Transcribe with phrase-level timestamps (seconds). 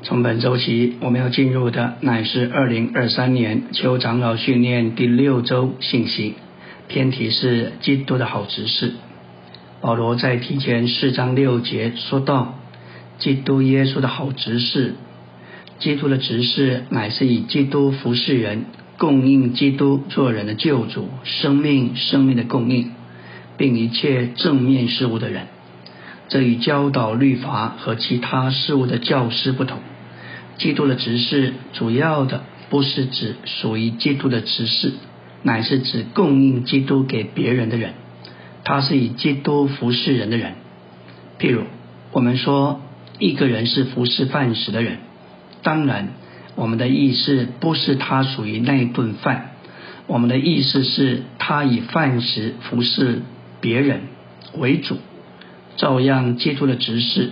[0.00, 6.34] 从本周起，我们要进入的乃是二零二三年秋长老训练第六周信息，
[6.86, 8.92] 偏题是基督的好执事。
[9.80, 12.60] 保罗在提前四章六节说到，
[13.18, 14.94] 基督耶稣的好执事，
[15.80, 18.66] 基督的执事乃是以基督服侍人，
[18.98, 22.92] 供应基督做人的救主，生命生命的供应，
[23.56, 25.48] 并一切正面事物的人。
[26.28, 29.78] 这与教导律法和其他事物的教师不同。
[30.58, 34.92] 基督的执事主要的不是指属于基督的执事，
[35.42, 37.94] 乃是指供应基督给别人的人。
[38.64, 40.54] 他是以基督服侍人的人。
[41.38, 41.62] 譬如
[42.12, 42.82] 我们说
[43.18, 44.98] 一个人是服侍饭食的人，
[45.62, 46.08] 当然
[46.56, 49.52] 我们的意思不是他属于那一顿饭，
[50.06, 53.22] 我们的意思是他以饭食服侍
[53.60, 54.02] 别人
[54.58, 54.98] 为主。
[55.78, 57.30] 照样，基督的执事，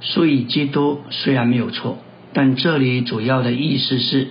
[0.00, 1.98] 所以基督虽然没有错，
[2.32, 4.28] 但这里主要的意思是，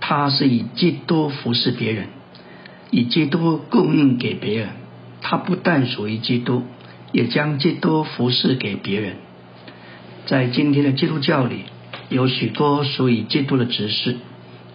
[0.00, 2.08] 他是以基督服侍别人，
[2.90, 4.68] 以基督供应给别人。
[5.22, 6.62] 他不但属于基督，
[7.12, 9.16] 也将基督服侍给别人。
[10.26, 11.64] 在今天的基督教里，
[12.10, 14.16] 有许多属于基督的执事，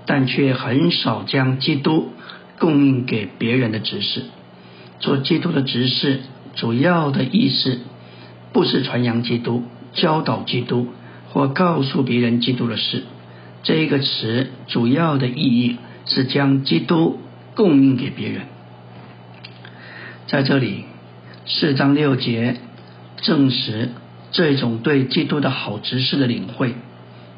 [0.08, 2.12] 但却很少将基督
[2.58, 4.24] 供应给别人的执事。
[5.00, 6.22] 做基督的执事，
[6.56, 7.82] 主要的意思。
[8.56, 10.88] 不是传扬基督、教导基督
[11.28, 13.04] 或告诉别人基督的事。
[13.64, 15.76] 这一个词主要的意义
[16.06, 17.20] 是将基督
[17.54, 18.44] 供应给别人。
[20.28, 20.86] 在这里，
[21.46, 22.56] 四章六节
[23.18, 23.90] 证实
[24.32, 26.76] 这种对基督的好执事的领会。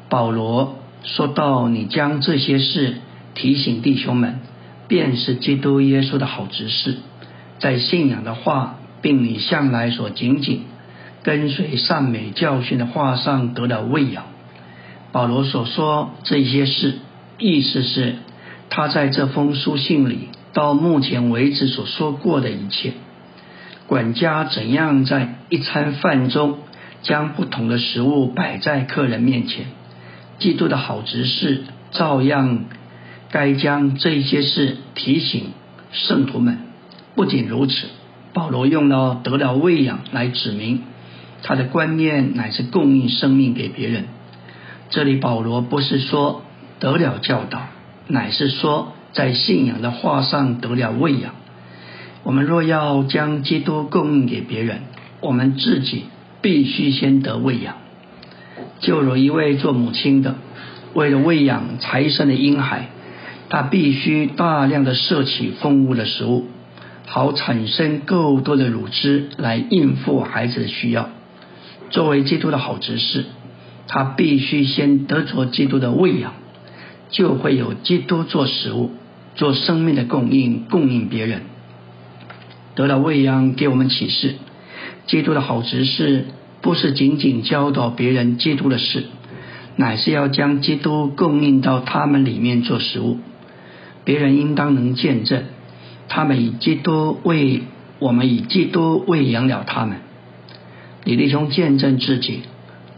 [0.08, 2.98] 保罗说到：“你将这些事
[3.34, 4.38] 提醒弟兄们，
[4.86, 6.98] 便是基督耶稣的好执事，
[7.58, 10.62] 在信仰的话，并你向来所仅仅。”
[11.28, 14.24] 跟随善美教训的话上得了喂养。
[15.12, 16.94] 保罗所说这些事，
[17.36, 18.14] 意思是
[18.70, 22.94] 他在这封书信里到目前为止所说过的一切。
[23.86, 26.60] 管家怎样在一餐饭中
[27.02, 29.66] 将不同的食物摆在客人面前，
[30.38, 32.64] 基督的好执事照样
[33.30, 35.50] 该将这些事提醒
[35.92, 36.60] 圣徒们。
[37.14, 37.88] 不仅如此，
[38.32, 40.84] 保罗用了得了喂养来指明。
[41.42, 44.04] 他的观念乃是供应生命给别人。
[44.90, 46.42] 这里保罗不是说
[46.80, 47.68] 得了教导，
[48.06, 51.34] 乃是说在信仰的话上得了喂养。
[52.24, 54.80] 我们若要将基督供应给别人，
[55.20, 56.04] 我们自己
[56.42, 57.76] 必须先得喂养。
[58.80, 60.36] 就如一位做母亲的，
[60.94, 62.88] 为了喂养才生的婴孩，
[63.48, 66.46] 他必须大量的摄取丰富的食物，
[67.06, 71.08] 好产生够多的乳汁来应付孩子的需要。
[71.90, 73.24] 作为基督的好执事，
[73.86, 76.34] 他必须先得着基督的喂养，
[77.10, 78.90] 就会有基督做食物、
[79.34, 81.42] 做生命的供应，供应别人。
[82.74, 84.34] 得了喂养，给我们启示：
[85.06, 86.26] 基督的好执事
[86.60, 89.04] 不是仅仅教导别人基督的事，
[89.76, 93.18] 乃是要将基督供应到他们里面做食物。
[94.04, 95.44] 别人应当能见证，
[96.08, 97.62] 他们以基督为
[97.98, 99.98] 我们以基督喂养了他们。
[101.08, 102.40] 李弟兄见证自己，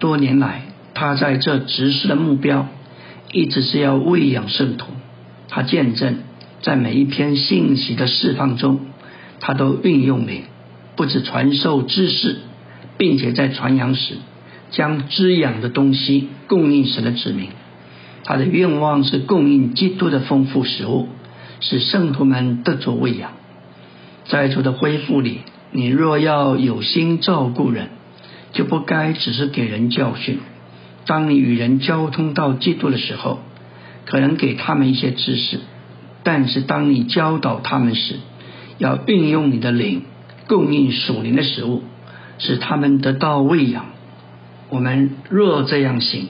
[0.00, 0.62] 多年来
[0.94, 2.66] 他在这执事的目标，
[3.31, 4.88] 一直是要喂养圣徒。
[5.48, 6.16] 他见证
[6.60, 8.81] 在每一篇信息的释放中，
[9.38, 10.43] 他都运用灵，
[10.97, 12.38] 不止传授知识，
[12.98, 14.15] 并且在传扬时
[14.72, 17.50] 将滋养的东西供应神的子民。
[18.25, 21.06] 他的愿望是供应基督的丰富食物，
[21.60, 23.31] 使圣徒们得着喂养。
[24.25, 27.87] 在主的恢复里，你若要有心照顾人。
[28.52, 30.40] 就不该只是给人教训。
[31.06, 33.40] 当你与人交通到基督的时候，
[34.04, 35.58] 可能给他们一些知识；
[36.22, 38.16] 但是当你教导他们时，
[38.78, 40.02] 要运用你的灵，
[40.46, 41.82] 供应属灵的食物，
[42.38, 43.86] 使他们得到喂养。
[44.68, 46.28] 我们若这样行，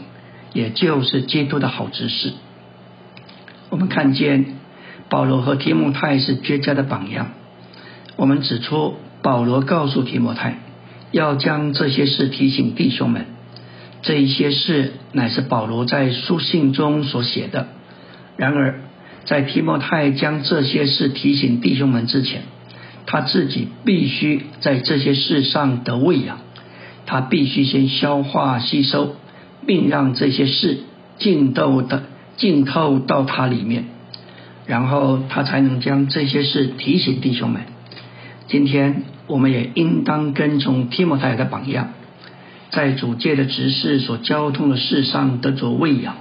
[0.53, 2.33] 也就是基督的好知识。
[3.69, 4.57] 我们看见
[5.09, 7.33] 保罗和提摩太是绝佳的榜样。
[8.17, 10.59] 我们指出，保罗告诉提摩太。
[11.13, 13.27] 要将这些事提醒弟兄们，
[14.03, 17.67] 这一些事乃是保罗在书信中所写的。
[18.37, 18.81] 然而，
[19.25, 22.43] 在提摩太将这些事提醒弟兄们之前，
[23.07, 26.39] 他自己必须在这些事上得喂养，
[27.07, 29.17] 他必须先消化吸收，
[29.67, 30.79] 并让这些事
[31.19, 32.05] 浸透的
[32.37, 33.87] 浸透到他里面，
[34.67, 37.63] 然后他才能将这些事提醒弟兄们。
[38.47, 39.03] 今天。
[39.31, 41.91] 我们也应当跟从提摩太的榜样，
[42.71, 46.17] 在主界的执事所交通的事上得着喂养，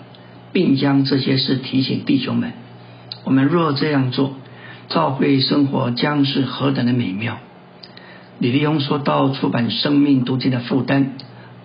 [0.53, 2.53] 并将这些事提醒弟兄们。
[3.23, 4.35] 我们若这样做，
[4.89, 7.39] 教会生活将是何等的美妙！
[8.37, 11.13] 李立庸说到出版生命读经的负担，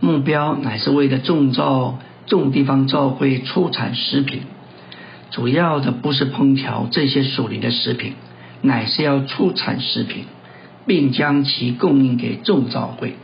[0.00, 4.40] 目标乃是为了众造众地方教会出产食品，
[5.31, 8.14] 主要的不是烹调这些属灵的食品，
[8.62, 10.25] 乃是要出产食品，
[10.86, 13.14] 并将其供应给众教会。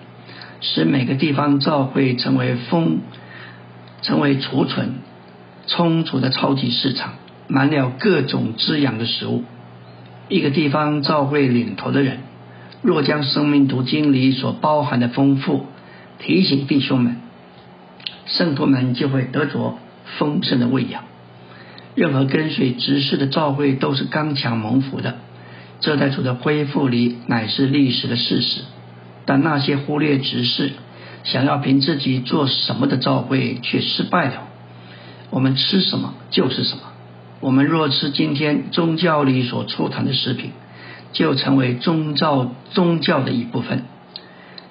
[0.60, 2.98] 使每个地方教会成为丰，
[4.02, 4.96] 成为储存
[5.66, 7.14] 充足的超级市场，
[7.48, 9.44] 满了各种滋养的食物。
[10.28, 12.18] 一个地方教会领头的人，
[12.82, 15.66] 若将生命读经里所包含的丰富
[16.18, 17.16] 提醒弟兄们，
[18.26, 19.78] 圣徒们就会得着
[20.18, 21.04] 丰盛的喂养。
[21.94, 25.16] 任何跟随执事的教会都是刚强蒙福的，
[25.80, 28.62] 这在主的恢复里乃是历史的事实。
[29.26, 30.72] 但那些忽略执事、
[31.24, 34.48] 想要凭自己做什么的教会却失败了。
[35.30, 36.82] 我们吃什么就是什么。
[37.40, 40.50] 我们若吃今天宗教里所出产的食品，
[41.12, 43.84] 就成为宗教宗教的一部分。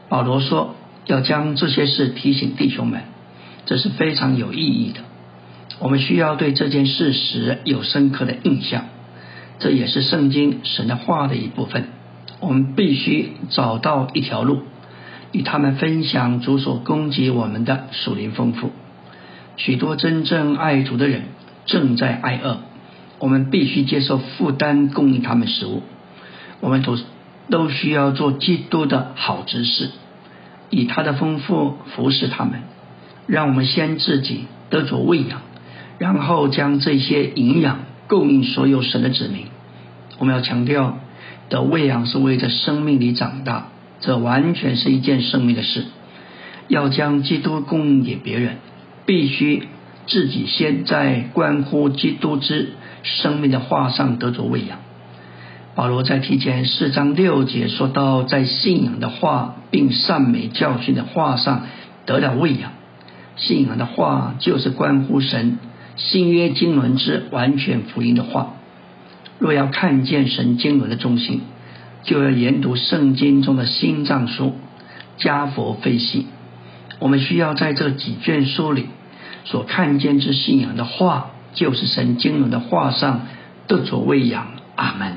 [0.09, 0.75] 保罗说
[1.05, 3.01] 要将这些事提醒弟兄们，
[3.65, 4.99] 这是非常有意义的。
[5.79, 8.85] 我们需要对这件事实有深刻的印象，
[9.59, 11.89] 这也是圣经神的话的一部分。
[12.39, 14.63] 我们必须找到一条路，
[15.33, 18.71] 与他们分享主所供给我们的属灵丰富。
[19.57, 21.23] 许多真正爱主的人
[21.65, 22.59] 正在挨饿，
[23.19, 25.83] 我们必须接受负担，供应他们食物。
[26.61, 26.97] 我们都
[27.49, 29.89] 都需要做基督的好执事，
[30.69, 32.61] 以他的丰富服侍他们。
[33.27, 35.41] 让我们先自己得着喂养，
[35.97, 37.79] 然后将这些营养
[38.09, 39.45] 供应所有神的子民。
[40.17, 40.97] 我们要强调。
[41.49, 43.69] 的喂养是为着生命里长大，
[44.01, 45.85] 这完全是一件生命的事。
[46.67, 48.57] 要将基督供应给别人，
[49.07, 49.67] 必须
[50.05, 54.77] 自己先在关乎基督之生命的话上得着喂养。
[55.73, 61.63] 保罗在提前四章六节说到，在信仰的话并善美教训的话上
[62.05, 62.73] 得了喂养。
[63.37, 65.57] 信仰的话就是关乎神
[65.99, 68.55] 新约经纶之完全福音的话。
[69.37, 71.41] 若要看见神经纶的中心，
[72.03, 74.55] 就要研读圣经中的心脏书
[75.17, 76.25] 加佛费西。
[76.97, 78.87] 我们需要在这几卷书里
[79.45, 83.27] 所看见之信仰的话，就是神经纶的话上
[83.67, 84.47] 得着喂养。
[84.75, 85.13] 阿门。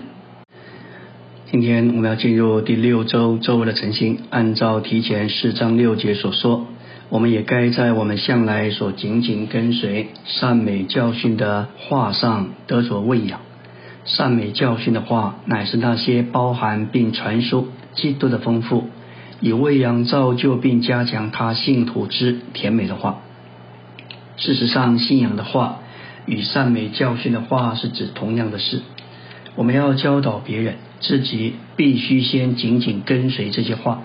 [1.52, 6.67] 今天我们要进入第六周周围的晨星，按照提前四章六节所说，
[7.12, 13.41] 我们也该在我们向来所紧紧跟随善美教训的话上得着喂养。
[14.06, 18.88] 善美教训的话，乃是那些包含并传输基督的丰富，
[19.43, 23.19] 以喂养造就并加强他信徒之甜美的话。
[24.38, 25.81] 事实上，信仰的话
[26.25, 28.81] 与善美教训的话是指同样的事。
[29.55, 34.00] 我们要教导别人，自己必须先紧紧跟随这些话。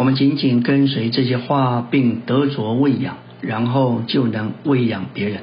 [0.00, 5.40] 我们紧紧跟随这些话，并得着喂养，然后就能喂养别人。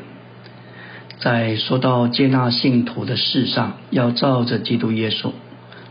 [1.20, 5.30] 在说到接纳信徒的事上，要照着基督耶稣。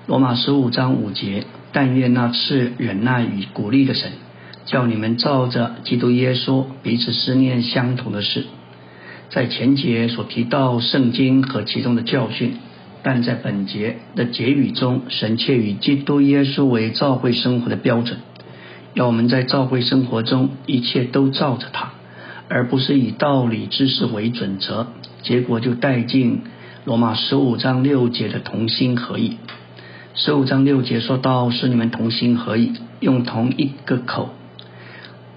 [0.09, 4.11] 罗马十五章五节，但愿那次忍耐与鼓励的神，
[4.65, 8.47] 叫你们照着基督耶稣彼此思念相同的事。
[9.31, 12.57] 在前节所提到圣经和其中的教训，
[13.05, 18.19] 但在本节的结语中，神却以基督耶稣为教会生活的标准，
[18.97, 21.93] 要我们在教会生活中一切都照着他。
[22.49, 24.87] 而不是以道理知识为准则，
[25.25, 26.43] 结果就带进
[26.85, 29.39] 罗马十五章六节的同心合意。
[30.15, 34.31] 十五章六节说到是你们同心合意，用同一个口，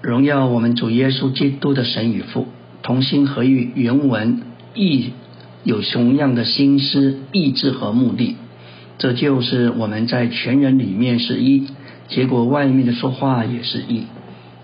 [0.00, 2.46] 荣耀我们主耶稣基督的神与父。
[2.84, 4.42] 同心合意原文
[4.76, 5.10] 意
[5.64, 8.36] 有同样的心思、意志和目的，
[8.98, 11.66] 这就是我们在全人里面是一，
[12.10, 14.04] 结果外面的说话也是一。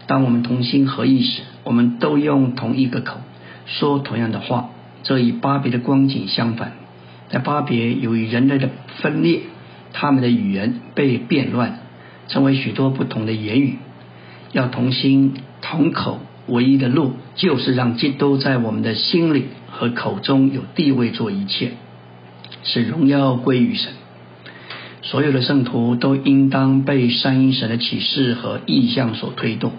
[0.06, 3.18] 当我们同心合意时，我们都用同一个口
[3.64, 4.70] 说同样的话，
[5.02, 6.74] 这与巴别的光景相反。
[7.28, 8.68] 在巴别，由于人类的
[9.00, 9.40] 分裂，
[9.92, 11.80] 他们的语言被变乱，
[12.28, 13.78] 成为许多不同的言语。
[14.52, 21.72] 要同心同口，唯一的路就是让基督在我们的心里和口中有地位，做一切，
[22.62, 23.92] 使荣耀归于神。
[25.08, 29.70] 所有的圣徒都应当被三一神的启示和意向所推动。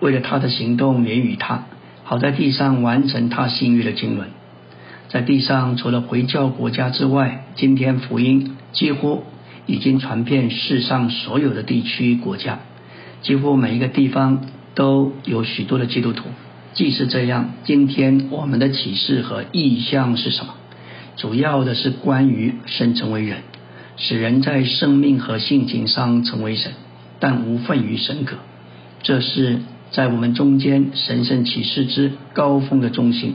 [0.00, 1.66] 为了他的行动连于他，
[2.02, 4.26] 好在地上完成他信誉的经纶。
[5.08, 9.22] 在地上除了回教国家之外，今天福音几乎
[9.66, 12.58] 已经传遍世上所有的地区国家，
[13.22, 16.24] 几乎每一个地方都有许多的基督徒。
[16.74, 20.54] 既是这样，今天我们的启示和意向是什么？
[21.14, 23.38] 主要的是关于神成为人，
[23.96, 26.72] 使人在生命和性情上成为神，
[27.18, 28.36] 但无份于神格。
[29.02, 29.60] 这是
[29.90, 33.34] 在我们中间神圣启示之高峰的中心。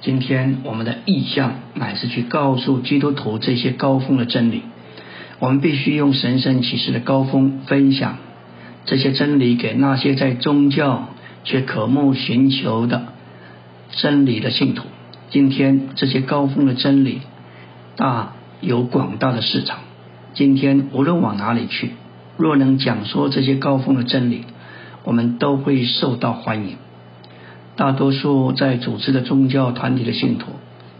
[0.00, 4.62] 今天我们的意向乃是去告诉基督徒这些高峰的真理。
[5.38, 8.16] 我们必须用神圣启示的高峰分享
[8.86, 11.08] 这些真理给那些在宗教
[11.44, 13.12] 却渴慕寻求的
[13.90, 14.84] 真理的信徒。
[15.30, 17.20] 今天这些高峰的真理
[17.96, 19.78] 大有广大的市场。
[20.34, 21.92] 今天无论往哪里去，
[22.36, 24.44] 若能讲说这些高峰的真理，
[25.04, 26.76] 我们都会受到欢迎。
[27.76, 30.52] 大多数在组织的宗教团体的信徒，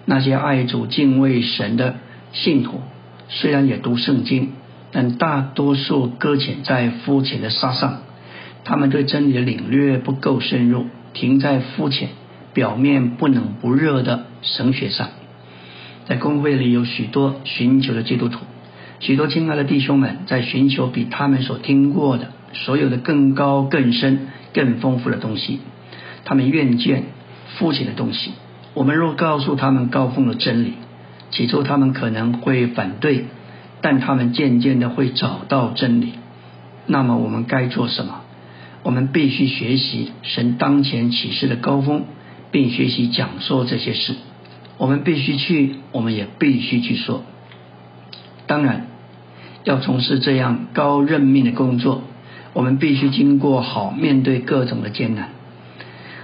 [0.04, 1.96] 那些爱主敬畏神的
[2.32, 2.80] 信徒，
[3.28, 4.52] 虽然也读圣经，
[4.92, 7.98] 但大多数搁浅在肤浅的沙上。
[8.64, 12.08] 他们对真理的领略不够深入，停在肤浅、
[12.52, 15.08] 表面不冷不热的神学上。
[16.06, 18.40] 在公会里有许多寻求的基督徒，
[19.00, 25.60] 许多亲爱的弟兄们在寻求比他们所听过的所有的更高、更深、更丰富的东西。
[26.24, 27.04] 他们愿见
[27.56, 28.32] 肤浅的东西。
[28.74, 30.74] 我们若告诉他们高峰的真理，
[31.30, 33.24] 起初他们可能会反对，
[33.80, 36.12] 但他们渐渐的会找到真理。
[36.86, 38.20] 那么我们该做什么？
[38.82, 42.04] 我们必须学习神当前启示的高峰，
[42.52, 44.14] 并学习讲述这些事。
[44.78, 47.22] 我们必须去，我们也必须去说。
[48.46, 48.86] 当然，
[49.64, 52.02] 要从事这样高任命的工作，
[52.52, 55.30] 我们必须经过好面对各种的艰难。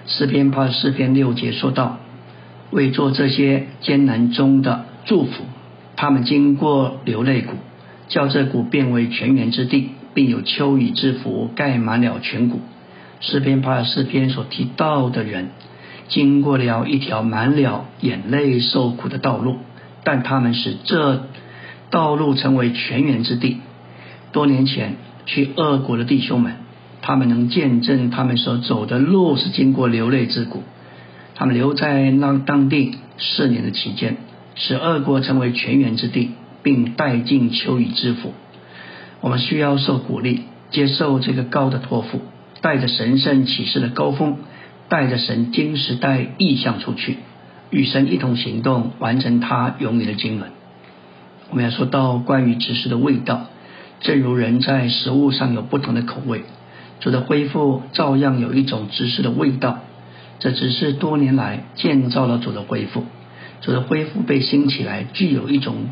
[0.07, 1.99] 诗篇八十四篇六节说道
[2.71, 5.45] ：“为做这些艰难中的祝福，
[5.97, 7.55] 他们经过流泪谷，
[8.09, 12.61] 叫这谷变为泉源之地。”并有秋雨之福盖满了全谷。
[13.21, 15.49] 诗篇八十四篇所提到的人，
[16.09, 19.57] 经过了一条满了眼泪受苦的道路，
[20.05, 21.25] 但他们使这
[21.91, 23.59] 道路成为泉源之地。
[24.33, 26.55] 多年前去俄国的弟兄们，
[27.01, 30.63] 他们能见证他们所走的路是经过流泪之谷。
[31.35, 34.17] 他们留在那当地四年的期间，
[34.55, 36.31] 使俄国成为泉源之地，
[36.63, 38.33] 并带进秋雨之福。
[39.21, 42.21] 我们需要受鼓励，接受这个高的托付，
[42.61, 44.37] 带着神圣启示的高峰，
[44.93, 47.17] 带着神经时代意向出去，
[47.71, 50.51] 与神一同行动，完成他永远的经纶。
[51.49, 53.47] 我们要说到关于知识的味道，
[54.03, 56.43] 正如人在食物上有不同的口味，
[57.01, 59.79] 主的恢复照样有一种知识的味道。
[60.41, 63.05] 这只是多年来建造了主的恢复，
[63.63, 65.87] 主的恢复被兴起来，具有一种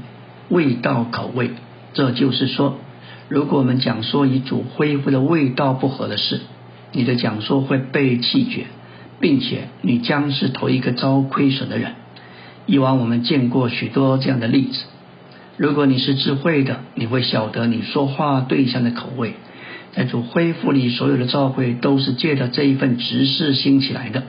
[0.50, 1.52] 味道口味。
[1.94, 2.76] 这就是说。
[3.30, 6.42] 如果我们讲说与主恢复的味道不合的事，
[6.92, 8.66] 你的讲说会被弃绝，
[9.20, 11.92] 并且你将是头一个遭亏损的人。
[12.66, 14.84] 以往我们见过许多这样的例子。
[15.56, 19.34] 如果你是智慧的，你会晓得你说话对象的口味。
[19.92, 24.22] 在主恢复里，所有的召会都是借着这一份执事兴起来的。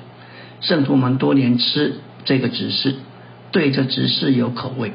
[0.59, 1.95] 圣徒们多年吃
[2.25, 2.95] 这个执事，
[3.51, 4.93] 对这执事有口味。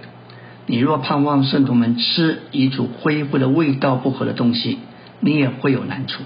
[0.67, 4.79] 你若盼望圣徒们吃与主恢复的味道不合的东西，
[5.21, 6.25] 你也会有难处。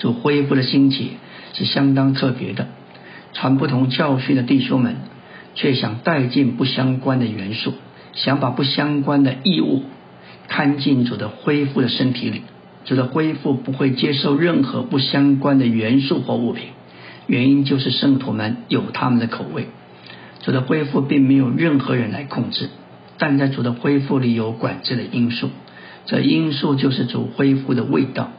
[0.00, 1.12] 主恢复的兴起
[1.52, 2.68] 是相当特别的，
[3.32, 4.96] 传不同教训的弟兄们
[5.54, 7.74] 却想带进不相关的元素，
[8.12, 9.82] 想把不相关的义务
[10.48, 12.42] 看进主的恢复的身体里。
[12.84, 16.64] 主的恢复不会接受任何不相关的元素或物品，
[17.26, 19.66] 原因就是圣徒们有他们的口味。
[20.42, 22.70] 主的恢复并没有任何人来控制。
[23.18, 25.50] 但在主的恢复里有管制的因素，
[26.06, 28.30] 这因素就是主恢复的味道。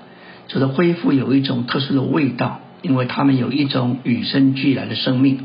[0.47, 5.39] 主的恢复有一种特殊的味道，因为他们有一种与生俱来的生命，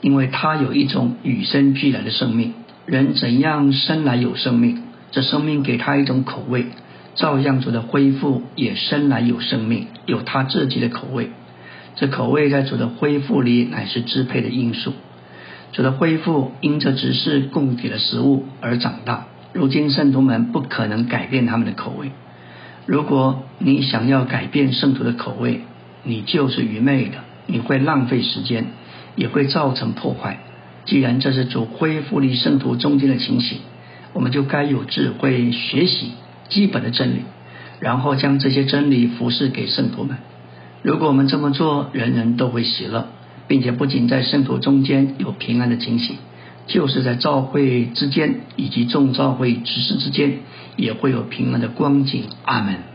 [0.00, 2.54] 因为他有一种与生俱来的生命。
[2.84, 4.82] 人怎样生来有生命？
[5.10, 6.66] 这生命给他一种口味，
[7.14, 11.30] 照样主的恢复也生来有生命，有他自己的口味。
[11.94, 14.94] 这口味在主的恢复里乃是支配的因素。
[15.72, 19.26] 主的恢复因着只是供给了食物而长大。
[19.52, 22.10] 如今圣徒们不可能改变他们的口味。
[22.86, 25.60] 如果你想要改变圣徒的口味，
[26.04, 28.66] 你就是愚昧的，你会浪费时间，
[29.16, 30.40] 也会造成破坏。
[30.84, 33.58] 既然这是主恢复离圣徒中间的情形，
[34.12, 36.12] 我们就该有智慧学习
[36.48, 37.20] 基本的真理，
[37.80, 40.18] 然后将这些真理服侍给圣徒们。
[40.82, 43.08] 如果我们这么做，人人都会喜乐。
[43.48, 46.14] 并且不仅在圣徒中间有平安的惊喜，
[46.68, 50.38] 就是在召会之间以及众召会执事之间，
[50.76, 52.24] 也会有平安的光景。
[52.44, 52.91] 阿门。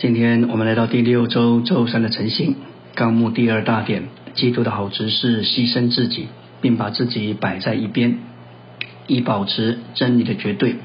[0.00, 2.56] 今天我们来到第六周周三的晨星
[2.94, 6.28] 纲目第二大点，基督的好执是牺牲自己，
[6.62, 8.16] 并把自己摆在一边，
[9.06, 10.76] 以保持真理的绝对。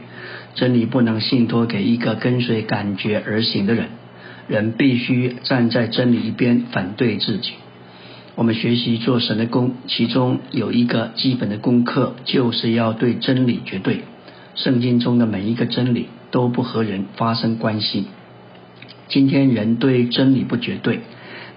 [0.55, 3.87] 真理不能信托给一个跟随感觉而行的人，
[4.49, 7.53] 人必须站在真理一边，反对自己。
[8.35, 14.01] 我们学习做神的功，其中有一个基本的功课，就是要对真理绝对。
[14.55, 18.07] 圣经中的每一个真理都不和人发生关系。
[19.07, 21.01] 今天人对真理不绝对，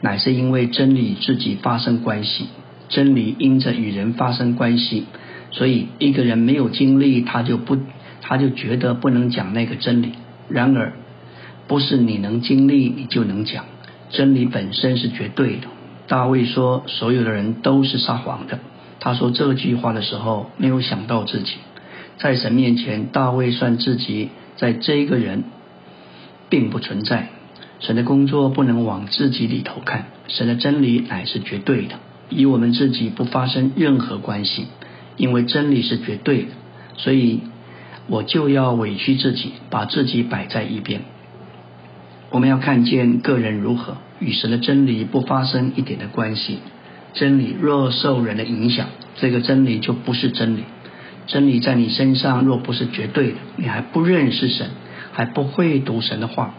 [0.01, 2.49] 乃是因为真理自己发生关系。
[2.89, 5.05] 真理因着与人发生关系，
[5.51, 7.77] 所以一个人没有经历，他就不，
[8.23, 10.13] 他就觉得不能讲那个真理。
[10.49, 10.95] 然而，
[11.67, 13.67] 不是你能经历，你就能讲。
[14.11, 15.69] 真理本身是绝对的。
[16.07, 18.59] 大卫说，所有的人都是撒谎的。
[19.01, 21.57] 他说这句话的时候，没有想到自己
[22.17, 25.45] 在神面前，大卫算自己在这一个人
[26.49, 27.29] 并不存在。
[27.81, 31.97] 神的工作不能往自己里头看，神的真理乃是绝对的，
[32.31, 34.67] 与我们自己不发生任何关系。
[35.17, 36.49] 因为真理是绝对的，
[36.97, 37.41] 所以
[38.07, 41.03] 我就要委屈自己，把自己摆在一边。
[42.31, 46.59] 我们要看见个人如何与神的真理不发生一点的关系。
[47.15, 50.65] 真理若受人的影响，这个真理就不是真理。
[51.27, 54.71] 真理在你身上若不是绝对的，你还不认识神，
[55.13, 56.55] 还不会读神的话。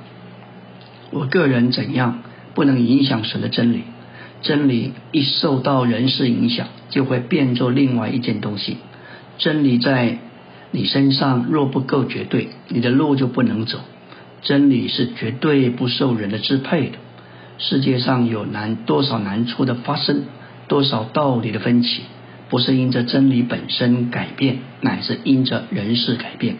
[1.11, 2.21] 我个人怎样
[2.53, 3.83] 不能影响神的真理？
[4.41, 8.77] 真理一受到人事影响，就会变作另外一件东西。
[9.37, 10.17] 真理在
[10.71, 13.79] 你身上若不够绝对，你的路就不能走。
[14.41, 16.97] 真理是绝对不受人的支配的。
[17.57, 20.23] 世界上有难多少难处的发生，
[20.69, 22.03] 多少道理的分歧，
[22.49, 26.55] 不是因着真理本身改变，乃是因着人事改变。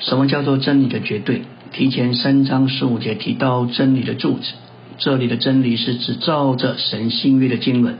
[0.00, 1.42] 什么叫做真理的绝对？
[1.72, 4.52] 提前三章十五节提到真理的柱子，
[4.98, 7.94] 这里的真理是指照着神新约的经纶，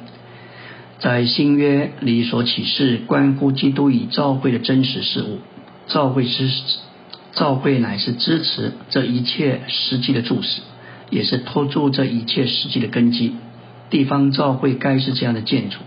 [0.99, 5.39] 在新约里所启示关乎基督与教会的真实事物。
[5.87, 6.51] 教会支
[7.33, 10.61] 教会乃是支持这一切实际的注释，
[11.11, 13.35] 也是托住这一切实际的根基。
[13.91, 15.79] 地方教会该是这样的建筑，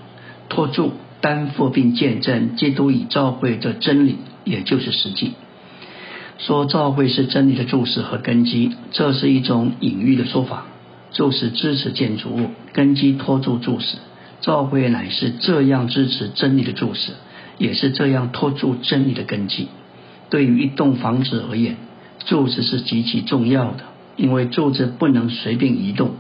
[0.49, 5.33] 托住、担负并见证基督与教会的真理，也就是实际。
[6.45, 10.65] 说教会是真理的注释和根基，这是一种隐喻的说法。
[11.11, 13.97] 注释支持建筑物，根基托住注释。
[14.39, 17.11] 教会乃是这样支持真理的注释，
[17.59, 19.67] 也是这样托住真理的根基。
[20.31, 21.77] 对于一栋房子而言，
[22.25, 23.83] 柱子是极其重要的，
[24.15, 26.15] 因为柱子不能随便移动，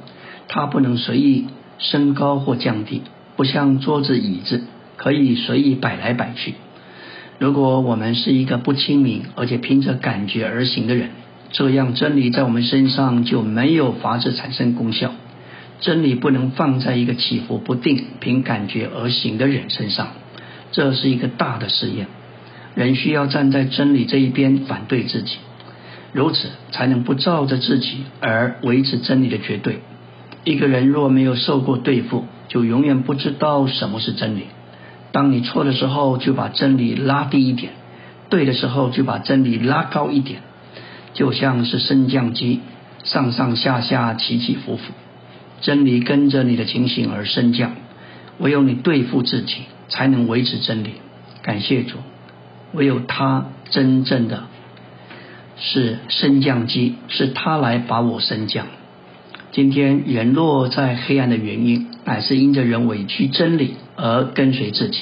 [0.47, 1.47] 它不能随意
[1.79, 3.01] 升高或降低，
[3.35, 4.61] 不像桌子、椅子
[4.97, 6.53] 可以随意摆来摆去。
[7.41, 11.09] 如果我们是一个不清明而且凭着感觉而行的人，
[11.51, 15.11] 这样真理在我们身上就没有法子产生功效。
[15.79, 20.09] 真理不能放在一个起伏不定、凭感觉而行的人身上，
[20.71, 22.05] 这是一个大的试验。
[22.75, 25.37] 人需要站在真理这一边，反对自己，
[26.13, 29.79] 如此才能不照着自己而维持真理的绝对。
[30.43, 34.43] 一个人若没有受过对付，就永远不知道什么是真理。
[35.11, 37.71] 当你错的时候，就把真理拉低一点；
[38.29, 40.41] 对的时候，就把真理拉高一点。
[41.13, 42.61] 就像是升降机，
[43.03, 44.93] 上上下下，起起伏伏，
[45.59, 47.73] 真理跟着你的情形而升降。
[48.39, 50.93] 唯有你对付自己，才能维持真理。
[51.41, 51.97] 感谢主，
[52.71, 54.43] 唯有他真正的
[55.57, 58.67] 是升降机，是他来把我升降。
[59.51, 65.01] 今天人落在黑暗的原因，乃是因着人委屈真理而跟随自己。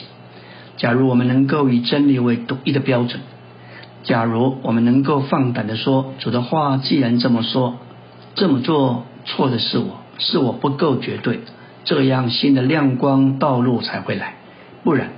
[0.78, 3.22] 假如我们能够以真理为独一的标准，
[4.04, 7.78] 假如我们能够放胆的说主的话，既然这么说，
[8.34, 11.42] 这么做错的是我，是我不够绝对，
[11.86, 14.34] 这样新的亮光道路才会来。
[14.84, 15.10] 不然，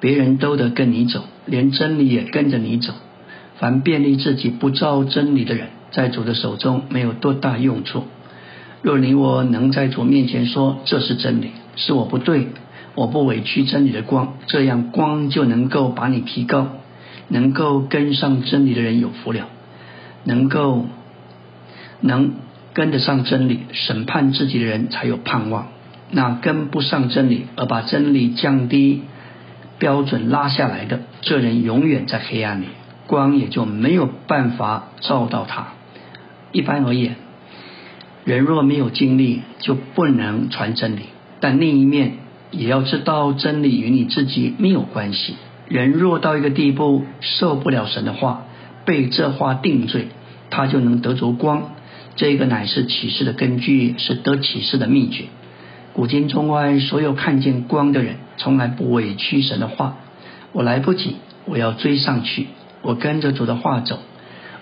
[0.00, 2.94] 别人都得跟你走，连真理也跟着你走。
[3.58, 5.68] 凡便利自己不照真理的人。
[5.92, 8.04] 在主的手中没有多大用处。
[8.82, 12.48] 若你我能在主面前说这是真理，是我不对，
[12.96, 16.66] 我不委屈真理的光，这样光就能够把你提高，
[17.28, 19.46] 能够跟上真理的人有福了，
[20.24, 20.86] 能够
[22.00, 22.32] 能
[22.72, 25.68] 跟得上真理，审判自己的人才有盼望。
[26.10, 29.02] 那跟不上真理而把真理降低
[29.78, 32.66] 标准拉下来的，这人永远在黑暗里，
[33.06, 35.68] 光也就没有办法照到他。
[36.52, 37.16] 一般而言，
[38.24, 41.00] 人若没有经历，就不能传真理。
[41.40, 42.18] 但另一面，
[42.50, 45.34] 也要知道真理与你自己没有关系。
[45.68, 48.44] 人若到一个地步受不了神的话，
[48.84, 50.08] 被这话定罪，
[50.50, 51.72] 他就能得着光。
[52.14, 55.24] 这个乃是启示的根据，是得启示的秘诀。
[55.94, 59.96] 古今中外，所有看见光的人，从来不委屈神的话。
[60.52, 62.48] 我来不及，我要追上去。
[62.82, 63.98] 我跟着主的话走。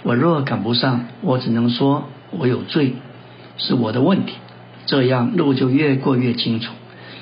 [0.02, 2.94] 我若赶不上，我只能说我有罪，
[3.58, 4.34] 是我的问题。
[4.86, 6.72] 这样路就越过越清楚，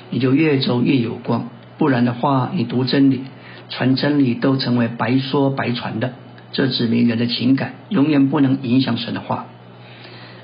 [0.09, 1.49] 你就越走越有光。
[1.77, 3.23] 不然的话，你读真理、
[3.69, 6.13] 传真理都成为白说白传的。
[6.51, 9.45] 这指明人的情感永远不能影响神的话。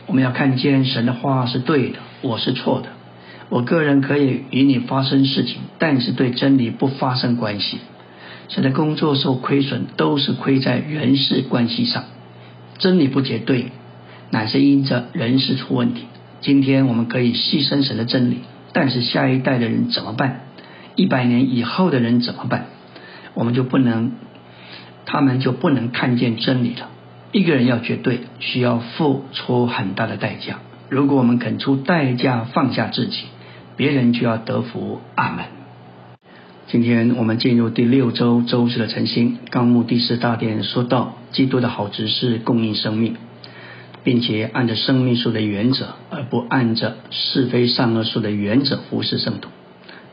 [0.06, 2.90] 我们要看见神的话是对的，我是错的。
[3.50, 7.80] 我个人可以与你发生事情，但是对真理不发生关系。
[8.50, 12.04] 神的工作受亏损，都是亏在人事关系上。
[12.78, 13.72] 真理不绝对，
[14.32, 16.06] 乃是因着人事出问题。
[16.42, 18.40] 今天我们可以牺牲神的真理，
[18.74, 20.42] 但是下一代的人怎么办？
[20.96, 22.66] 一百年以后的人怎么办？
[23.34, 24.12] 我们就不能，
[25.06, 26.90] 他们就不能看见真理了。
[27.32, 30.60] 一个人要绝对，需要付出很大的代价。
[30.90, 33.24] 如果我们肯出代价放下自己，
[33.76, 35.02] 别人就要得福。
[35.16, 35.46] 阿门。
[36.76, 43.16] 今天我们进入第六周周日的晨星纲目第四大殿，说到基督的好执事供应生命，
[44.04, 49.48] 并且按着生命树的原则，而不按着是非善恶树的原则服侍圣徒。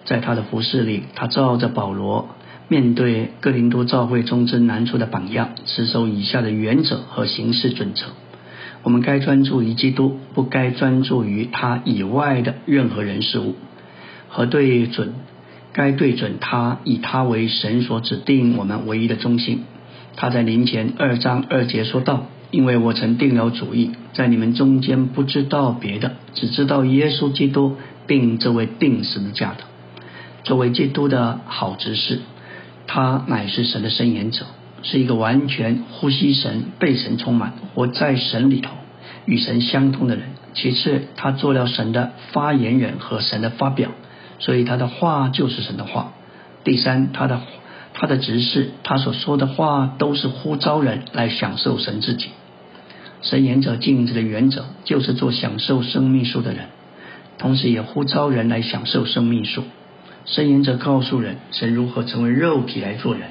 [0.05, 2.29] 在他的服侍里，他照着保罗。
[2.68, 8.05] 面对哥林多教会中之难处的榜样，持守以下的原则和行事准则：
[8.85, 13.57] 我们该专注于基督，不该专注于他以外的任何人事物；
[14.29, 15.14] 和对准，
[15.73, 19.65] 该对准他，以他为神所指定我们唯一的中心。
[20.17, 29.65] 他在临前二章二节说道：“因为我曾定了主意，在你们中间不知道别的，只知道耶稣基督，并这位定十字架的，
[30.45, 32.21] 作为基督的好执事。”
[32.87, 34.45] 他乃是神的伸言者，
[34.83, 38.73] 是一个完全呼吸神、被神充满、活在神里头、
[39.25, 40.25] 与神相通的人。
[40.53, 43.93] 其次，他做了神的发言人和神的发表，
[44.38, 46.12] 所以他的话就是神的话。
[46.64, 47.40] 第三，他的
[47.95, 52.29] 他的执事，他所说的话都是呼召人来享受神自己。
[53.21, 56.66] 神言者静止的原则，就是做享受生命树的人，
[57.38, 59.64] 同时也呼召人来享受生命树。
[60.25, 63.29] 神言者告诉人，神如何成为肉体来做人。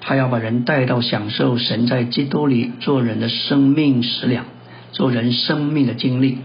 [0.00, 4.46] 他要把人带到享受神在基督里做人的生命食粮，
[4.92, 6.38] 做人生命的经历。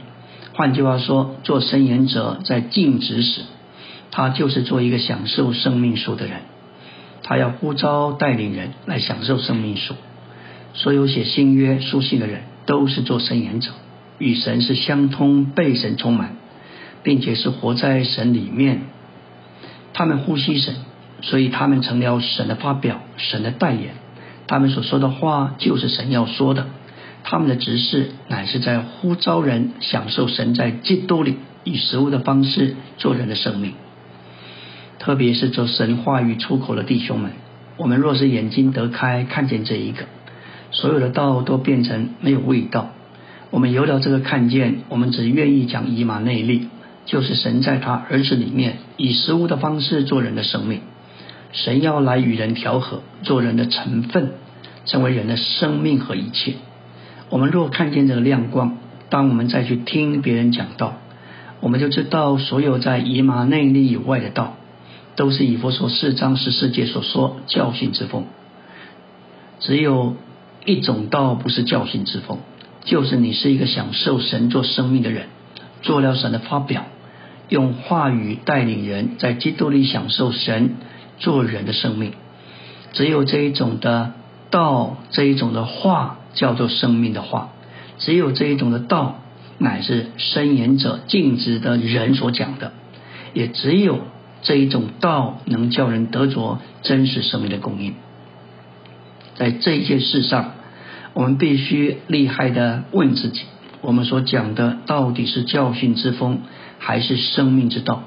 [0.55, 3.41] 换句话说，做圣言者在静止时，
[4.09, 6.39] 他就是做一个享受生命树的人。
[7.23, 9.95] 他要呼召带领人来享受生命树。
[10.73, 13.71] 所有写新约书信的人都是做圣言者，
[14.17, 16.37] 与神是相通，被神充满，
[17.03, 18.83] 并且是活在神里面。
[19.91, 20.75] 他们呼吸神，
[21.21, 23.95] 所以他们成了神的发表、神的代言。
[24.47, 26.67] 他们所说的话就是神要说的。
[27.27, 33.73] 他们的执事乃是在呼召人享受神在基督里以食物的方式做人的生命。
[34.99, 37.31] 特别是做神话语出口的弟兄们，
[37.77, 40.05] 我们若是眼睛得开，看见这一个，
[40.69, 42.91] 所有的道都变成没有味道。
[43.49, 46.69] 我们有了这个看见，我们只愿意讲以马内利。
[47.07, 50.81] 就是神在他儿子里面以食物的方式做人的生命，
[51.53, 54.31] 神要来与人调和，做人的成分，
[54.85, 56.53] 成为人的生命和一切。
[57.29, 58.77] 我们若看见这个亮光，
[59.09, 60.93] 当我们再去听别人讲道，
[61.59, 64.55] 我们就知道所有在以马内利以外的道，
[65.15, 68.25] 都是以佛所四章十四节所说教训之风。
[69.59, 70.15] 只有
[70.65, 72.39] 一种道不是教训之风，
[72.83, 75.27] 就是你是一个享受神做生命的人，
[75.81, 76.85] 做了神的发表。
[77.47, 80.77] 用话语带领人在基督里享受神
[81.19, 82.13] 做人的生命，
[82.93, 84.13] 只有这一种的
[84.49, 87.49] 道，这一种的话叫做生命的话，
[87.97, 89.21] 只有这一种的道
[89.57, 92.71] 乃是伸言者静止的人所讲的，
[93.33, 94.01] 也只有
[94.43, 97.95] 这一种道能叫人得着真实生命的供应。
[99.35, 100.51] 在这一件事上，
[101.13, 103.41] 我们必须厉害的问自己：
[103.81, 106.39] 我们所讲的到底是教训之风？
[106.77, 108.03] 还是生命之道。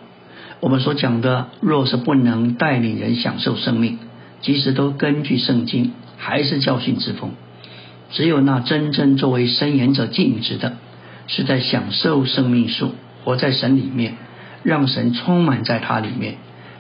[0.61, 3.99] 我们所讲的，若是不能带领人享受生命，
[4.41, 7.31] 即使都根据圣经，还是教训之风。
[8.11, 10.77] 只有那真正作为伸言者尽职的，
[11.27, 12.95] 是在享受生命树，
[13.25, 14.15] 活在神里面，
[14.63, 16.37] 让神充满在他里面，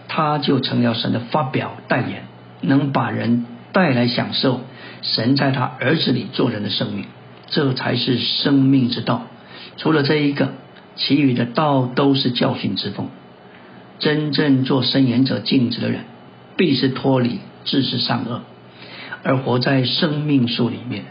[0.08, 2.24] 他就成了神的发表代言，
[2.62, 4.62] 能把人带来享受
[5.02, 7.04] 神在他儿子里做人的生命。
[7.48, 9.26] 这才是生命之道。
[9.76, 10.52] 除了这一个。
[11.00, 13.06] 其余的道都是教训之风。
[14.00, 16.00] 真正做生言者静止的人，
[16.56, 18.42] 必是脱离自私善恶，
[19.22, 21.04] 而活在生命树里面。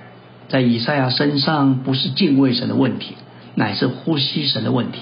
[0.49, 3.15] 在以赛亚身上不是敬畏神的问题，
[3.55, 5.01] 乃是呼吸神的问题。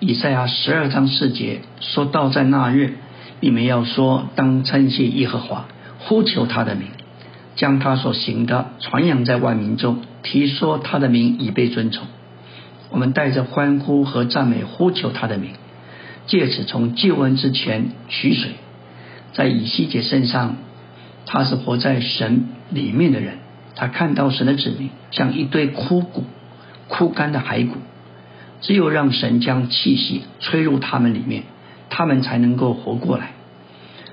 [0.00, 2.94] 以赛亚十二章四节说到，在那日，
[3.40, 5.66] 你们要说，当称谢耶和华，
[5.98, 6.88] 呼求他的名，
[7.56, 12.06] 将他所行的传扬在万民中，提说他的名已被尊崇。
[12.90, 15.50] 我们带着欢呼和赞美呼求他的名，
[16.26, 18.52] 借此从救恩之前取水。
[19.32, 20.56] 在以西结身上，
[21.26, 23.38] 他是活在神里面的人，
[23.76, 26.24] 他看到神的子民像一堆枯骨、
[26.88, 27.76] 枯干的骸骨。
[28.60, 31.42] 只有让神将气息吹入他们里面，
[31.90, 33.32] 他们才能够活过来。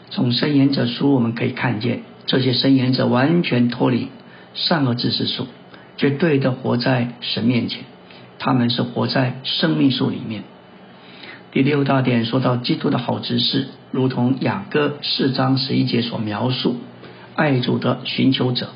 [0.10, 4.10] 从申言者书我们可以看见，这些申言者完全脱离
[4.54, 5.48] 善恶知识树，
[5.96, 7.84] 绝对的活在神面前。
[8.40, 10.44] 他们是活在生命树里面。
[11.54, 16.76] 第六大点说到基督的好知识，如同雅各四章十一节所描述，
[17.36, 18.72] 爱主的寻求者，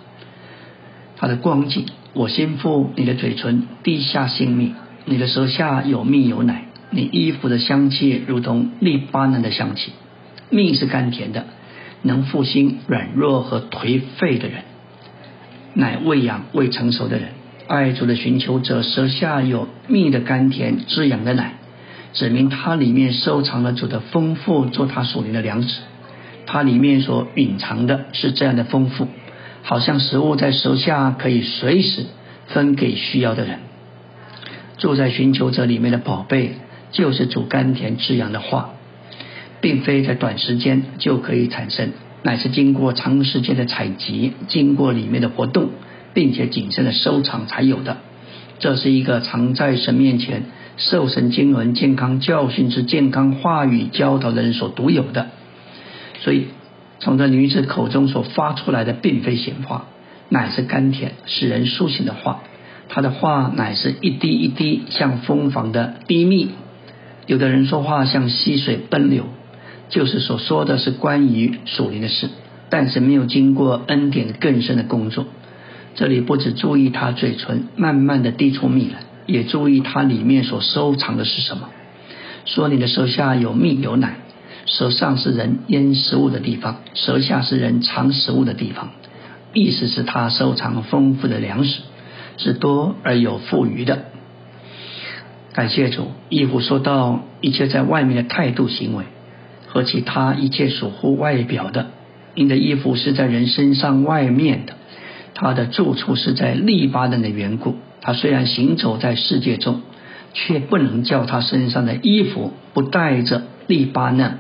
[1.18, 4.76] 他的光景，我心腹你的嘴唇滴下性命。
[5.06, 9.92] 你的舌下有蜜有奶，你衣服的香气如同利巴嫩的香气。
[10.50, 11.46] 蜜是甘甜的，
[12.02, 14.62] 能复兴软弱和颓废的人；
[15.74, 17.30] 奶喂养未成熟的人。
[17.68, 21.54] 爱主的寻求者舌下有蜜的甘甜滋养的奶，
[22.14, 25.82] 指明它里面收藏了主的丰富，做他属灵的粮食。
[26.46, 29.08] 它里面所隐藏的是这样的丰富，
[29.66, 32.06] 好像食物在舌下可以随时
[32.48, 33.58] 分给需要的人。
[34.78, 36.52] 住在寻求者里面的宝贝，
[36.92, 38.76] 就是主甘甜滋养的话，
[39.62, 45.70] 并非在短时间就可以产生，乃是经过长时间的采集，经过里面的活动，
[46.14, 47.98] 并且谨慎的收藏才有的。
[48.60, 50.44] 这是一个常在神面前
[50.78, 55.28] 受神经纶健康教训之健康话语教导的人所独有的。
[56.20, 56.48] 所以，
[57.00, 59.86] 从这女子口中所发出来的，并非闲话，
[60.30, 62.42] 乃是甘甜使人苏醒的话。
[62.88, 66.50] 她的话乃是一滴一滴像蜂房的滴蜜，
[67.26, 69.26] 有的人说话像溪水奔流，
[69.90, 72.30] 就是所说的是关于属灵的事，
[72.70, 75.26] 但是没有经过恩典更深的工作。
[75.96, 81.70] 这里不只注意他嘴唇慢慢的滴出蜜来，也注意它里面所收藏的是什么。
[82.46, 84.18] 说你的手下有蜜有奶，
[84.66, 88.90] 舌上是人咽食物的地方，舌下是人藏食物的地方，
[89.54, 91.82] 意思是他收藏丰富的粮食。
[92.38, 94.08] 是多而有富余的，
[95.54, 96.12] 感谢主。
[96.28, 99.06] 义父说到一切在外面的态度行为
[99.68, 101.88] 和其他一切属乎外表的，
[102.34, 104.74] 因的衣服是在人身上外面的，
[105.34, 107.76] 他的住处是在利巴嫩的缘故。
[108.02, 109.82] 他虽然行走在世界中，
[110.34, 114.40] 却不能叫他身上的衣服不带着利巴嫩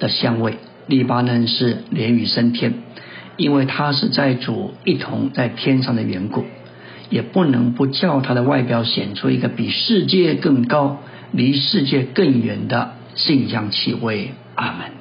[0.00, 0.54] 的香味。
[0.88, 2.74] 利巴嫩是连雨升天，
[3.36, 6.44] 因为他是在主一同在天上的缘故。
[7.10, 10.98] 也不能不叫他的外表显出一个比世界更高、
[11.32, 14.30] 离世界更远的信仰气味。
[14.54, 14.92] 阿门。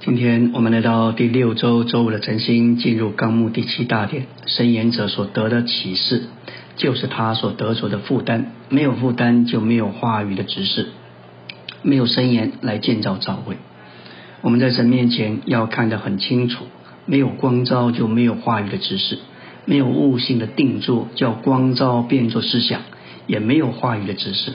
[0.00, 4.26] 今天我们来到第六周周五的晨星，进入纲目第七大点。
[4.46, 6.28] 申言者所得的启示，
[6.76, 8.52] 就是他所得着的负担。
[8.68, 10.84] 没有负担，就没有话语的指示；
[11.88, 13.56] 没有声言来建造教会。
[14.42, 16.66] 我们在神面前要看得很清楚，
[17.06, 19.18] 没有光照，就没有话语的指示。
[19.64, 22.80] 没有悟性的定住，叫光照变作思想，
[23.26, 24.52] 也没有话语的指示。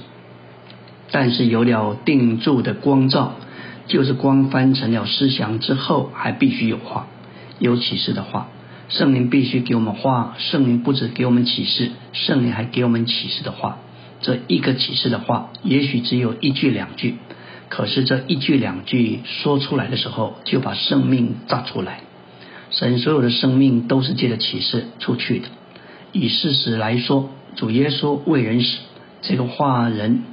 [1.11, 3.33] 但是有了定住的光照，
[3.87, 7.07] 就是光翻成了思想之后，还必须有话，
[7.59, 8.47] 有启示的话。
[8.89, 13.79] 圣灵必须给我们话，圣灵不止给我们启示，圣灵还给我们启示的话。
[14.23, 17.17] 这一个启示的话，也许只有一句两句，
[17.69, 21.99] 可是这一句两句说出来的时候，就把生命炸出来。
[22.71, 25.49] 神所有的生命都是借着启示出去的。
[26.13, 28.79] 以事实来说，主耶稣为人死，
[29.21, 30.23] 这个话人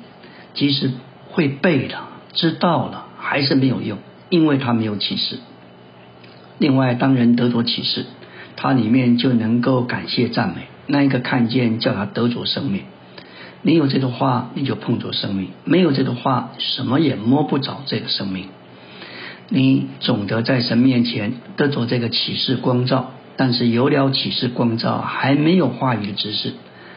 [0.54, 0.92] 即使
[1.28, 3.98] 会背了、知道了，还是没有用，
[4.28, 5.38] 因为他没有启示。
[6.58, 8.06] 另外，当人得着启示，
[8.56, 12.84] 他里面就能够感谢赞美那一个看见叫他得着生命。
[13.62, 18.46] 你有这个话，你就碰着生命；没有这个话，什么也摸不着这个生命。
[19.48, 26.52] 你总得在神面前得着这个启示光照，但是有了启示光照，还没有话语的知识。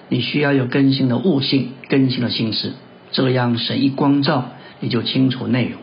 [0.09, 2.73] 你需要有更新的悟性、更新的心思，
[3.11, 5.81] 这样神一光照，你就清楚内容。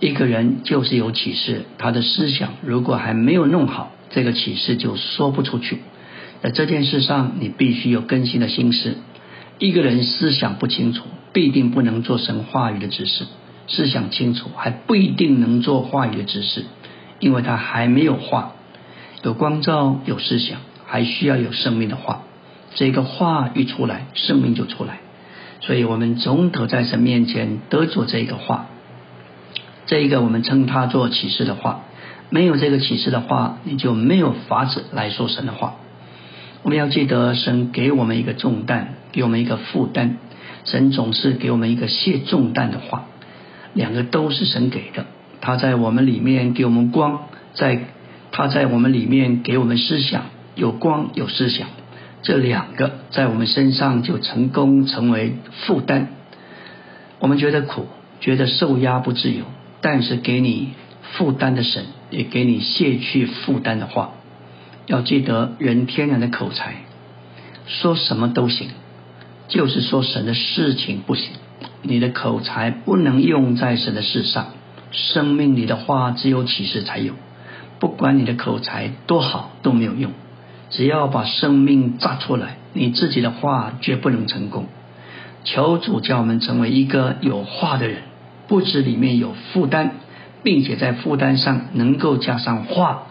[0.00, 5.78] 一个人就是有启示，他的思想如果还没有弄好，这个启示就说不出去。
[6.42, 8.96] 在这件事上，你必须有更新的心思。
[9.60, 13.26] 一个人思想不清楚，必定不能做神话语的指示。
[13.68, 16.64] 思想清楚还不一定能做话语的指示，
[17.20, 18.54] 因为他还没有话，
[19.22, 22.22] 有光照有思想还需要有生命的话。
[22.74, 25.00] 这个话一出来，生命就出来。
[25.60, 28.66] 所以我们总得在神面前得着这个话，
[29.84, 31.82] 这一个我们称它做启示的话。
[32.30, 35.76] 没有这个启示的话，你就没有法子来说神的话。
[36.62, 40.18] 我们要记得，神给我们一个重担，给我们一个负担。
[40.64, 43.06] 神总是给我们一个卸重担的话，
[43.72, 45.06] 两个都是神给的。
[45.40, 47.86] 他在我们里面给我们光，在
[48.30, 51.68] 他在我们里面给我们思想，有光有思想，
[52.22, 55.34] 这两个在我们身上就成功成为
[55.66, 56.08] 负担。
[57.20, 57.86] 我们觉得苦，
[58.20, 59.44] 觉得受压不自由，
[59.80, 60.74] 但是给你
[61.12, 64.12] 负担的神，也给你卸去负担的话。
[64.86, 66.74] 要记得，人天然的口才，
[67.66, 68.68] 说什么都行，
[69.50, 71.32] 就是说神的事情不行。
[71.82, 74.46] 你的口才不能用在神的事上，
[74.90, 77.12] 生命里的话只有启示才有。
[77.78, 80.12] 不管你的口才多好都没有用，
[80.70, 84.66] 只要把生命炸出来，你自己的话绝不能成功。
[85.44, 88.02] 求主教我们成为一个有话的人，
[88.48, 89.90] 不止里面有负担，
[90.42, 93.02] 并且在负担上能够加上话。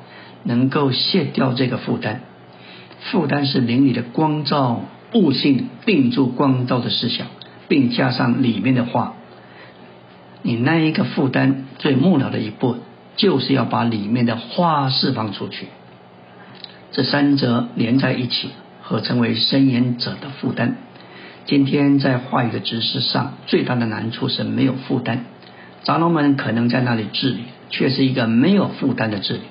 [0.41, 2.21] 能够卸掉这个负担，
[3.11, 7.27] 负担是灵里的光照悟性定住光照的思想，
[7.67, 9.15] 并加上里面的话，
[10.41, 12.77] 你那一个负担最末了的一步，
[13.15, 15.67] 就是要把里面的话释放出去。
[16.91, 18.49] 这三者连在一起，
[18.81, 20.75] 合成为伸言者的负担。
[21.45, 25.25] 今天在话语的知识上，最大的难处是没有负担。
[25.83, 29.41] 长老们可能在那里治理，却是一个没有负担的治理。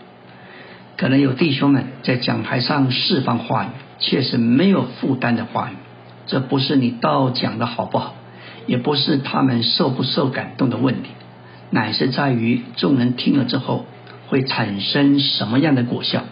[0.96, 5.74] 可能有弟兄们在讲台上释放话语，却是没有负担的话语。
[6.26, 8.14] 这不是你道讲的好不好，
[8.66, 11.10] 也不是他们受不受感动的问题，
[11.70, 13.86] 乃是在于众人听了之后
[14.26, 16.24] 会产生什么样的果效。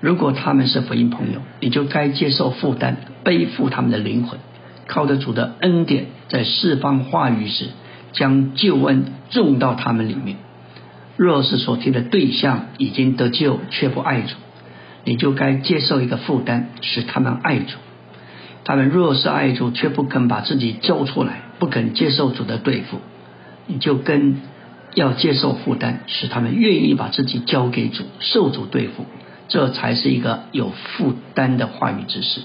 [0.00, 4.38] 如果他们是福音朋友，你就该接受负担，背负他们的灵魂，
[4.86, 7.66] 靠着主的恩典，在释放话语时，
[8.12, 10.36] 将救恩种到他们里面。
[11.16, 14.36] 若是所听的对象已经得救却不爱主，
[15.08, 17.78] 你就该接受一个负担，使他们爱主。
[18.62, 22.98] 他们若是爱主却不肯把自己交出来，不肯接受主的对付，
[23.66, 24.42] 你就跟
[24.94, 29.06] 要接受负担，使他们愿意把自己交给主，受主对付，
[29.48, 32.42] 这才是一个有负担的话语之事。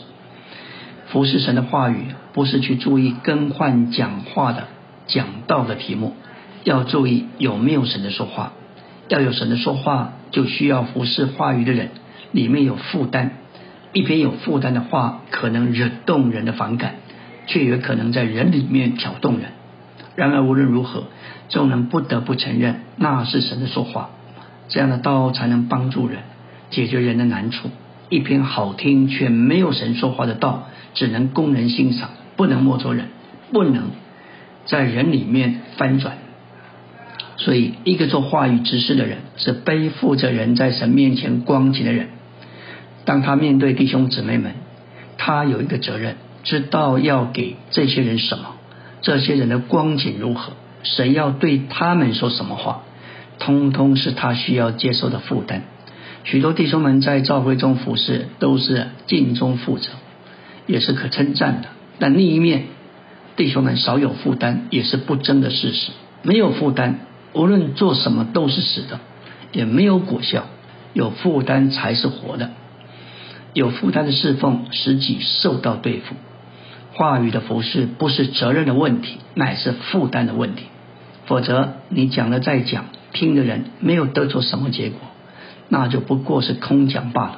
[1.07, 4.67] 服侍神的话语，不是去注意更换讲话的
[5.07, 6.15] 讲道的题目，
[6.63, 8.53] 要注意有没有神的说话。
[9.09, 11.89] 要有神的说话，就需要服侍话语的人
[12.33, 13.31] 里面有负担。
[13.93, 16.95] 一篇有负担的话，可能惹动人的反感，
[17.47, 19.51] 却也可能在人里面挑动人。
[20.15, 21.05] 然而无论如何，
[21.47, 24.09] 众人不得不承认那是神的说话。
[24.67, 26.19] 这样的道才能帮助人
[26.71, 27.69] 解决人的难处。
[28.09, 33.07] 一篇好听却没有神说话的道，只能供人欣赏，不能摸着人，
[33.51, 33.91] 不能
[34.65, 36.17] 在人里面翻转。
[37.37, 42.09] 所以，一个做话语之事的人，是背负着人在神面前光景的人。
[43.05, 44.53] 当他面对弟兄姊妹们，
[45.17, 48.55] 他有一个责任，知道要给这些人什么，
[49.01, 52.83] 这些人的光景如何，神要对他们说什么话，
[53.39, 55.63] 通通是他需要接受的负担。
[56.23, 59.89] 许多弟兄们在教会中服侍，都是尽忠负责，
[60.67, 61.67] 也是可称赞的。
[61.99, 62.63] 但另一面，
[63.35, 65.91] 弟兄们少有负担，也是不争的事实。
[66.21, 67.01] 没有负担。
[67.33, 68.99] 无论做什么都是死的，
[69.51, 70.45] 也没有果效。
[70.93, 72.51] 有负担才是活的。
[73.53, 76.15] 有负担的侍奉，使己受到对付。
[76.93, 80.65] 话语的服饰不是责任的问题，乃是负担的问题。
[81.25, 84.99] 否则，你讲了再讲，听的人没有得出什么结果，
[85.69, 87.37] 那就不过是空讲罢了。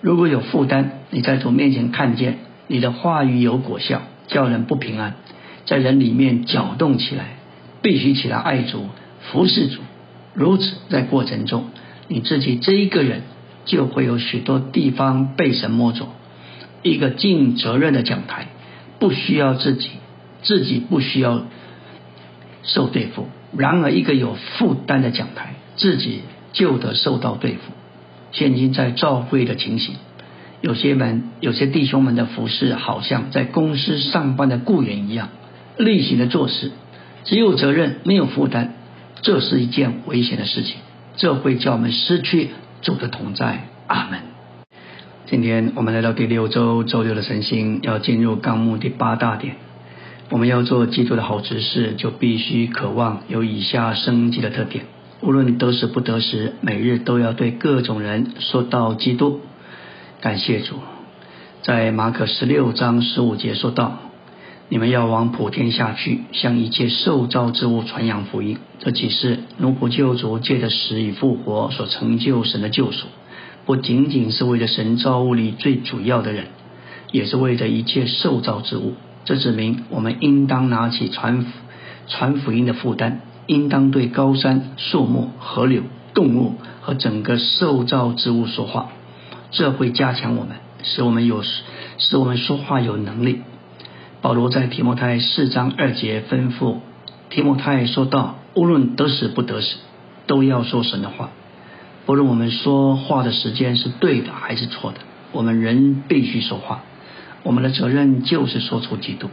[0.00, 5.14] 如果有负担，你在主面前看见你的话语有果效，叫人不平安，
[5.64, 7.36] 在人里面搅动起来，
[7.82, 8.86] 必须起来爱主。
[9.32, 9.80] 服侍主，
[10.34, 11.70] 如此在过程中，
[12.06, 13.22] 你自己这一个人
[13.66, 16.08] 就会有许多地方被神摸走。
[16.82, 18.46] 一个尽责任的讲台，
[18.98, 19.90] 不需要自己，
[20.42, 21.42] 自己不需要
[22.62, 23.24] 受对付；
[23.56, 26.20] 然而，一个有负担的讲台，自己
[26.52, 27.58] 就得受到对付。
[28.32, 29.96] 现今在召会的情形，
[30.60, 35.30] 有些们、有些弟兄们的服侍，好像在公司上班的雇员一样，
[35.76, 36.70] 例行的做事，
[37.24, 38.74] 只有责任，没有负担。
[39.22, 40.76] 这是一件危险的事情，
[41.16, 42.50] 这会叫我们失去
[42.82, 43.68] 主的同在。
[43.86, 44.20] 阿门。
[45.26, 49.56] 今天我们来到第六周周六的晨星，要进入纲目第八大点。
[50.28, 54.86] 我们要做基督的好执事，就必须渴望有以下生机的特点：
[55.20, 59.40] 无论得时不得时，每日都要对各种人说到基督。
[60.20, 60.80] 感谢主，
[61.62, 63.98] 在马可十六章十五节说道
[64.68, 73.06] ：“你们要往普天下去，向一切受造之物传扬福音。”这启示奴仆救主借着死与复活所成就神的救赎，
[73.64, 76.46] 不仅仅是为了神造物里最主要的人，
[77.10, 78.94] 也是为了一切受造之物。
[79.24, 81.46] 这指明我们应当拿起传
[82.08, 85.82] 传福音的负担，应当对高山、树木、河流、
[86.14, 88.90] 动物和整个受造之物说话。
[89.50, 91.42] 这会加强我们，使我们有
[91.98, 93.40] 使我们说话有能力。
[94.26, 96.78] 保罗在提摩太四章二节吩咐
[97.30, 99.76] 提摩太说道：“无论得死不得死，
[100.26, 101.30] 都要说神的话。
[102.06, 104.98] 不论我们说话的时间是对的还是错的，
[105.30, 106.82] 我们人必须说话。
[107.44, 109.30] 我们的责任就是说出基督。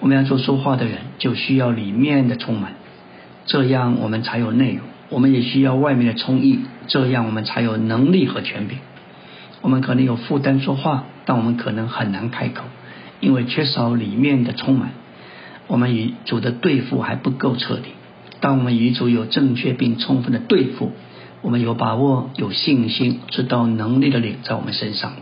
[0.00, 2.72] 我们要做说话的人，就需要里面的充满，
[3.46, 4.80] 这样我们才有内容。
[5.10, 6.58] 我们也需要外面的充溢，
[6.88, 8.78] 这样我们才有能力和权柄。”
[9.62, 12.64] 我们可能有负担说话，但我们可能很难开口，
[13.20, 14.90] 因为缺少里面的充满。
[15.66, 17.90] 我们与主的对付还不够彻底。
[18.40, 20.92] 当我们与主有正确并充分的对付，
[21.42, 25.12] 我们有把握、有信心，知道能力的领在我们身上。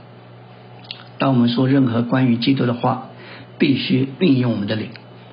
[1.18, 3.08] 当我们说任何关于基督的话，
[3.58, 4.90] 必须运用我们的灵，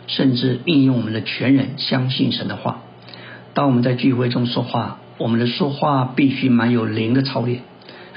[0.08, 2.82] 甚至运用我们的全人相信神的话。
[3.54, 7.62] 当我们在聚会中说话，我们的说话必须满有灵的操练。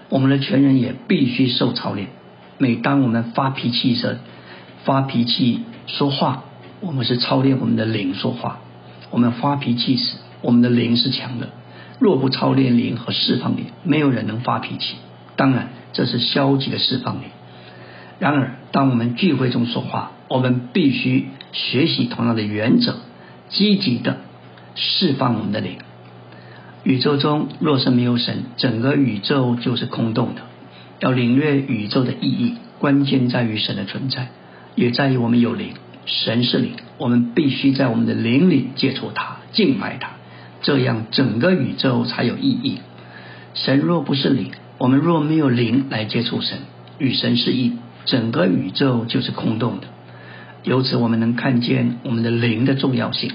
[0.09, 2.09] 我们的全人也必须受操练。
[2.57, 4.19] 每当我们发脾气时，
[4.89, 6.45] 发脾气说话，
[6.81, 8.61] 我们是操练我们的灵说话。
[9.11, 11.51] 我们发脾气时，我们的灵是强的。
[11.99, 14.95] 若不操练灵和释放灵，没有人能发脾气。
[15.37, 17.25] 当然，这是消极的释放灵。
[18.19, 22.97] 然而，当我们聚会中说话，我们必须学习同样的原则，
[23.51, 24.17] 积极的
[24.75, 25.77] 释放我们的灵。
[26.83, 30.41] 宇宙中若是没有神，整个宇宙就是空洞的。
[31.01, 34.29] 要领略宇宙的意义，关键在于神的存在，
[34.79, 35.71] 也在于我们有灵。
[36.07, 40.11] 神是灵，我们必须在我们的灵里接触他，敬拜他，
[40.63, 42.79] 这样整个宇宙才有意义。
[43.55, 46.59] 神若不是灵，我们若没有灵来接触神，
[46.99, 47.73] 与神是一，
[48.05, 49.89] 整个宇宙就是空洞的。
[50.63, 53.33] 由此，我们能看见我们的灵的重要性。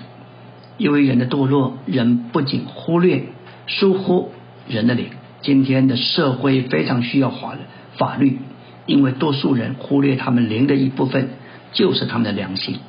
[0.78, 3.26] 因为人的堕落，人不仅忽略。
[3.66, 4.32] 疏忽
[4.68, 5.08] 人的灵，
[5.42, 7.56] 今天的社会非常需要法
[7.98, 8.40] 法律，
[8.86, 11.30] 因为多数人忽略他们灵的一部分，
[11.72, 12.80] 就是他们的良心。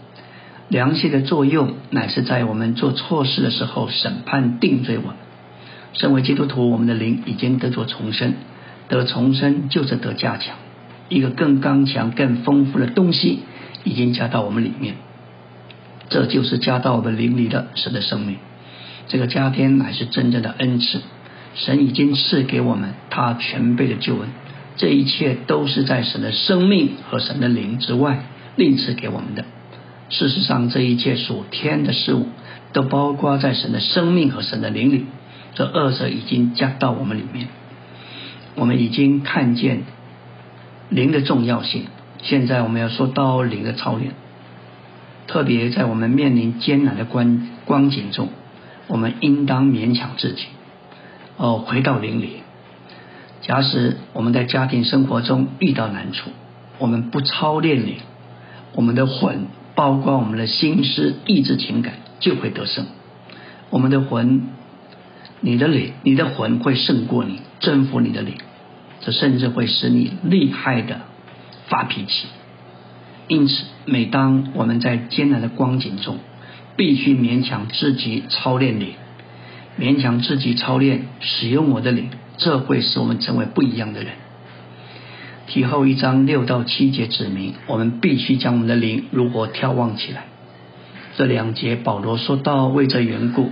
[0.68, 5.16] 良心的作用乃是在我们做错事的时候审判定罪我们。
[5.92, 8.34] 身为基督徒，我们的灵已经得做重生，
[8.88, 10.56] 得重生就是得加强，
[11.08, 13.40] 一个更刚强、更丰富的东西
[13.84, 14.96] 已经加到我们里面，
[16.08, 18.38] 这就是加到我们灵里的神的生命。
[19.06, 21.00] 这个加添乃是真正的恩赐，
[21.54, 24.28] 神已经赐给我们他全备的救恩，
[24.76, 28.24] 这一切都是在神的生命和神的灵之外
[28.56, 29.44] 另赐给我们的。
[30.10, 32.28] 事实上，这一切属天的事物
[32.72, 35.06] 都包括在神的生命和神的灵里，
[35.54, 37.48] 这二者已经加到我们里面。
[38.54, 39.82] 我们已经看见
[40.88, 41.86] 灵的重要性，
[42.22, 44.12] 现在我们要说到灵的操练，
[45.26, 48.28] 特别在我们面临艰难的关光景中。
[48.86, 50.44] 我们应当勉强自己，
[51.38, 52.43] 哦，回到灵里。
[53.46, 56.30] 假使我们在家庭生活中遇到难处，
[56.78, 57.96] 我们不操练灵，
[58.74, 62.86] 我们的魂，包括我们的心思、意志、情感，就会得胜。
[63.68, 64.48] 我们的魂，
[65.40, 68.36] 你的灵，你的魂会胜过你，征服你的灵，
[69.02, 71.02] 这甚至会使你厉害的
[71.66, 72.26] 发脾气。
[73.28, 76.16] 因此，每当我们在艰难的光景中，
[76.76, 78.94] 必须勉强自己操练灵，
[79.78, 84.12] 勉强自己操练使用我的灵，这会使我们成为不一样的人。
[85.46, 90.24] 题后一章六到七节指明，我们必须将我们的灵如何眺望起来。
[91.16, 93.50] 这两节保罗说到，为这缘故，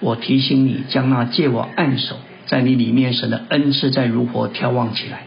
[0.00, 2.16] 我提醒你，将那借我按手
[2.46, 5.24] 在你里面神的恩赐再如何眺望起来。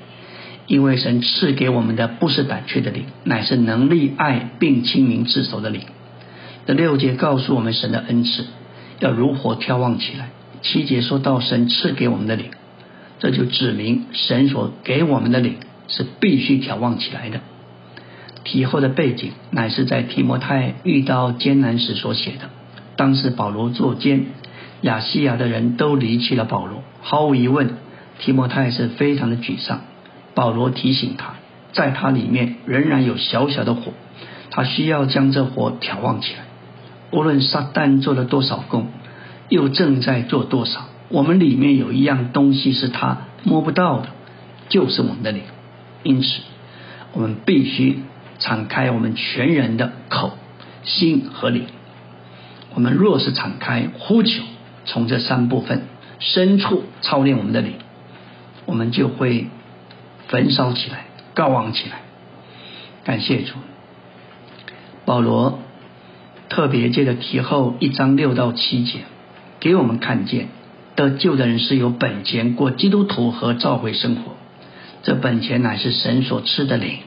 [0.67, 5.81] 因为神赐给我们的不是胆怯的灵，乃是能力、爱并清明自守的灵。
[6.67, 8.45] 这六节告诉我们神的恩赐
[8.99, 10.29] 要如何眺望起来。
[10.61, 12.51] 七节说到神赐给我们的灵，
[13.19, 15.57] 这就指明神所给我们的灵
[15.87, 17.41] 是必须眺望起来的。
[18.43, 22.49] 题后的背景乃是在提摩太遇到艰难时所写的。
[22.95, 24.27] 当时保罗作监，
[24.81, 26.81] 亚细亚的人都离弃了保罗。
[27.01, 27.75] 毫无疑问，
[28.17, 29.81] 提摩太是非常的沮丧。
[30.33, 31.35] 保罗提醒他，
[31.73, 33.93] 在他里面仍然有小小的火，
[34.51, 36.39] 他需要将这火眺望起来。
[37.11, 38.87] 无论撒旦做了多少功，
[39.49, 44.09] 又正在做多少，我们里面有一样东西是他摸不到的，
[44.69, 45.41] 就是我们的灵。
[46.03, 46.41] 因此，
[47.13, 47.99] 我们必须
[48.37, 50.37] 敞开我们全人的口、
[50.83, 51.65] 心和灵。
[52.75, 54.43] 我们若是敞开呼求，
[54.85, 55.81] 从这三部分
[56.19, 57.73] 深处操练我们的灵，
[58.65, 59.47] 我们就会
[60.27, 62.01] 焚烧起来、高昂起来。
[63.03, 63.55] 感谢主，
[65.05, 65.59] 保罗
[66.49, 68.99] 特别接着提后一章六到七节，
[69.59, 70.49] 给我们看见
[70.99, 74.33] 得救的人是有本钱过基督徒和召会生活，
[75.03, 76.97] 这本钱乃是神所赐的灵，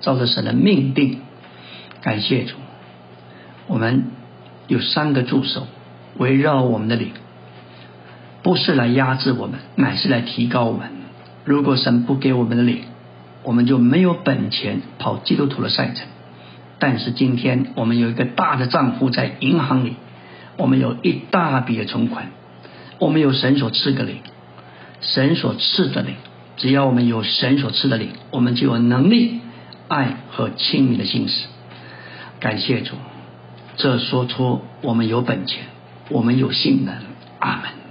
[0.00, 1.20] 照着神的命定。
[2.02, 2.56] 感谢主，
[3.68, 4.10] 我们。
[4.68, 5.64] 有三个助手
[6.16, 7.12] 围绕我们的灵，
[8.42, 10.88] 不是来压制我们，乃是来提高我们。
[11.44, 12.80] 如果神不给我们的灵，
[13.44, 16.08] 我们就没有本钱跑基督徒的赛程。
[16.80, 19.94] 但是今天我们有一个大的账户在银行里，
[20.56, 22.32] 我们有一大笔的存款，
[22.98, 24.18] 我们有神所赐的灵，
[25.00, 26.14] 神所赐的灵。
[26.56, 29.40] 只要我们有神所赐的灵，我们就有能力
[29.88, 31.46] 爱和亲密的心思。
[32.40, 32.94] 感谢主。
[33.76, 35.64] 这说出我们有本钱，
[36.08, 36.94] 我们有性能。
[37.38, 37.85] 阿门。